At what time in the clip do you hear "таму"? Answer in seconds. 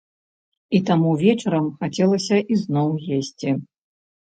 0.89-1.09